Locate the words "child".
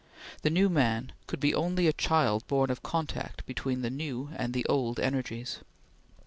1.93-2.47